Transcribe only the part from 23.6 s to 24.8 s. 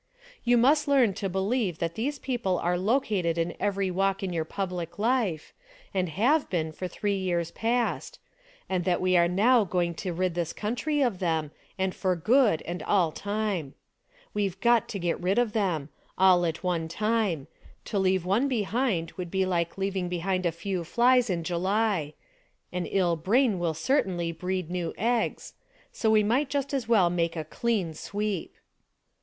certainly breed